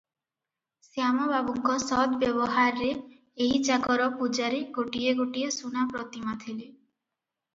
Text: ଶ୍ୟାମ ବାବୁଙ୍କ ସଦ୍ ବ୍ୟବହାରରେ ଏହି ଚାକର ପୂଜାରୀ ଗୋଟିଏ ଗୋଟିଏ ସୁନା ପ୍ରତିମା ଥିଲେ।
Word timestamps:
ଶ୍ୟାମ 0.85 1.25
ବାବୁଙ୍କ 1.31 1.73
ସଦ୍ 1.83 2.15
ବ୍ୟବହାରରେ 2.23 2.89
ଏହି 3.47 3.59
ଚାକର 3.67 4.07
ପୂଜାରୀ 4.21 4.61
ଗୋଟିଏ 4.79 5.13
ଗୋଟିଏ 5.21 5.51
ସୁନା 5.59 5.85
ପ୍ରତିମା 5.93 6.37
ଥିଲେ। 6.45 6.65